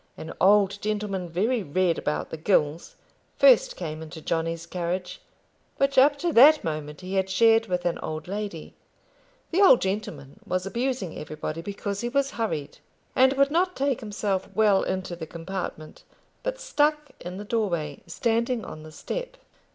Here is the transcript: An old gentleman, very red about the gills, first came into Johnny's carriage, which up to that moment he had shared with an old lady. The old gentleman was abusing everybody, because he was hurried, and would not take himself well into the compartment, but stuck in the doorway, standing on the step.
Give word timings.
An 0.17 0.33
old 0.41 0.81
gentleman, 0.81 1.29
very 1.29 1.61
red 1.61 1.99
about 1.99 2.31
the 2.31 2.35
gills, 2.37 2.95
first 3.37 3.75
came 3.75 4.01
into 4.01 4.19
Johnny's 4.19 4.65
carriage, 4.65 5.21
which 5.77 5.95
up 5.95 6.17
to 6.17 6.33
that 6.33 6.63
moment 6.63 7.01
he 7.01 7.13
had 7.13 7.29
shared 7.29 7.67
with 7.67 7.85
an 7.85 7.99
old 7.99 8.27
lady. 8.27 8.73
The 9.51 9.61
old 9.61 9.79
gentleman 9.79 10.39
was 10.43 10.65
abusing 10.65 11.15
everybody, 11.19 11.61
because 11.61 12.01
he 12.01 12.09
was 12.09 12.31
hurried, 12.31 12.79
and 13.15 13.33
would 13.33 13.51
not 13.51 13.75
take 13.75 13.99
himself 13.99 14.49
well 14.55 14.81
into 14.81 15.15
the 15.15 15.27
compartment, 15.27 16.01
but 16.41 16.59
stuck 16.59 17.11
in 17.19 17.37
the 17.37 17.45
doorway, 17.45 18.01
standing 18.07 18.65
on 18.65 18.81
the 18.81 18.91
step. 18.91 19.37